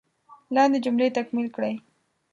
[0.55, 1.73] لاندې جملې تکمیل کړئ.